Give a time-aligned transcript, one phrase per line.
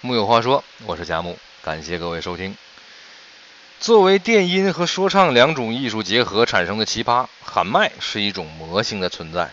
[0.00, 2.56] 木有话说，我是佳木，感谢各位收听。
[3.80, 9.50] 作为电音和说唱两种艺术结合产生的奇葩，喊麦是一种魔性的存在。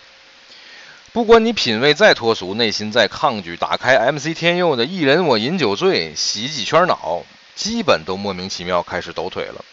[1.13, 7.23] 不管你品味再脱俗，内心再抗拒，打开 MC 天佑的“一人我饮酒醉”，洗几圈脑，
[7.55, 9.65] 基本都莫名其妙开始抖腿了。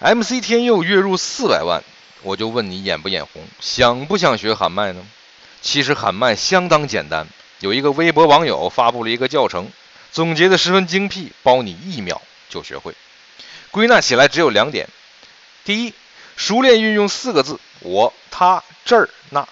[0.00, 1.84] MC 天佑月入四百万，
[2.22, 5.06] 我就问你眼不眼红，想不想学喊麦呢？
[5.62, 7.28] 其实喊麦相当简单。
[7.64, 9.72] 有一个微博网友发布了一个教程，
[10.12, 12.20] 总结的十分精辟，包你一秒
[12.50, 12.94] 就学会。
[13.70, 14.86] 归纳起来只有两点：
[15.64, 15.94] 第一，
[16.36, 19.48] 熟练运用四个字“我、他、这儿、那”，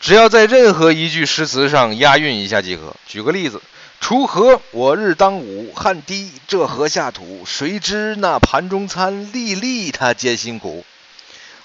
[0.00, 2.96] 只要在任何一句诗词上押韵一下即可。
[3.06, 3.60] 举个例子
[4.00, 7.44] ：“锄禾我日当午，汗滴这禾下土。
[7.44, 10.86] 谁知那盘中餐，粒粒他皆辛苦。”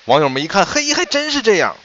[0.03, 1.77] 网友们一看，嘿，还真是这样。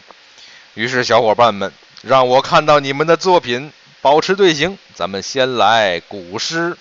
[0.74, 1.72] 于是小伙伴们。
[2.02, 4.78] 让我看到你们的作品，保持队形。
[4.95, 6.78] 咱们先来古诗：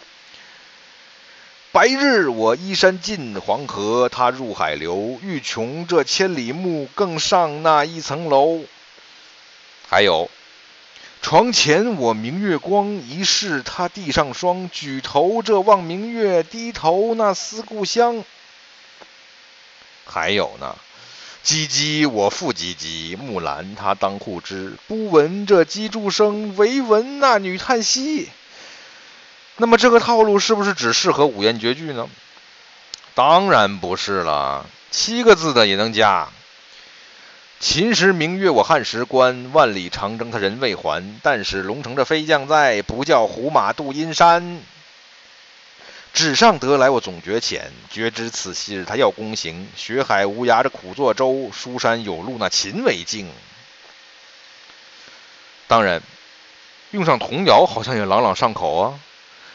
[1.74, 5.20] 白日我依山尽，黄河它入海流。
[5.22, 8.62] 欲穷这千里目，更上那一层楼。
[9.90, 10.32] 还有，
[11.22, 14.70] 床前我明月光，疑是他地上霜。
[14.72, 18.24] 举头这望明月，低头那思故乡。
[20.06, 20.78] 还有呢。
[21.46, 24.74] 唧唧我复唧唧，木兰她当户织。
[24.88, 28.30] 不闻这机杼声，唯闻那女叹息。
[29.58, 32.10] 那么这个套路是不是只适合五言绝句呢？
[33.16, 36.30] 当然不是了，七个字的也能加。
[37.60, 41.20] 秦时明月我汉时关，万里长征他人未还。
[41.22, 44.62] 但使龙城这飞将在，不教胡马度阴山。
[46.14, 49.70] 纸上得来我总觉浅，觉知此事他要躬行。
[49.76, 53.32] 学海无涯这苦作舟，书山有路那勤为径。
[55.68, 56.02] 当然，
[56.92, 59.00] 用上童谣好像也朗朗上口啊。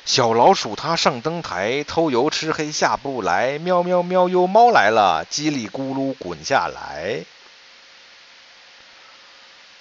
[0.06, 3.58] 小老鼠它上灯台，偷油吃黑下不来。
[3.58, 7.24] 喵喵喵哟，猫来了，叽里咕噜滚下来。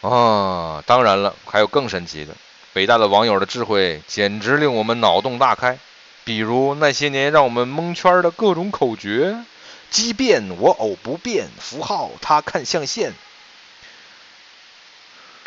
[0.01, 2.33] 啊，当然了，还有更神奇的，
[2.73, 5.77] 北大的网友的智慧简直令我们脑洞大开。
[6.25, 9.43] 比如那些年让我们蒙圈的各种口诀，
[9.91, 13.13] 奇变我偶不变，符号他看象限。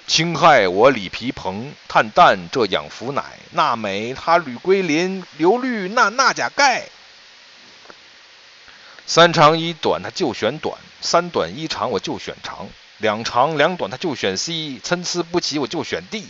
[0.07, 6.89] 氢氦我锂铍硼，碳氮这氧氟氖，钠镁它铝硅磷，硫氯那钠钾钙。
[9.07, 16.29] 三长一短它就选短，三短一长我就选长，两长两短它就选 C，参差不齐我就选 D，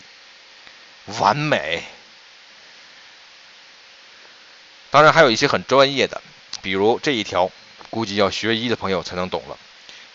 [1.19, 1.83] 完美。
[4.97, 6.23] 当然还有一些很专业的，
[6.63, 7.53] 比如这一条，
[7.91, 9.59] 估计要学医的朋友才能懂了。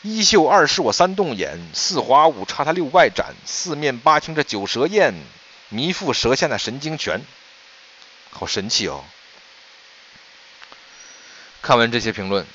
[0.02, 5.14] 一秀二视我三动眼，四滑五叉他六外展，四面八听这九舌咽，
[5.70, 7.22] 迷附舌下那神经拳，
[8.32, 9.06] 好神奇哦！
[11.62, 12.48] 看完这些评论，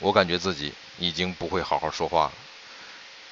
[0.00, 2.32] 我感觉自己已经不会好好说话了。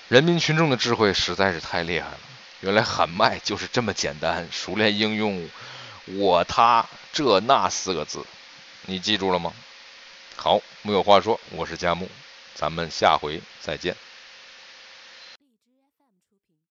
[0.06, 2.18] 人民群众的智慧实在是太厉害了，
[2.60, 5.50] 原来喊麦就是这么简单，熟练应用。
[6.06, 8.24] 我他这那四个字，
[8.86, 9.52] 你记住了吗？
[10.36, 12.08] 好，木有话说，我是佳木，
[12.54, 13.96] 咱们下回再见。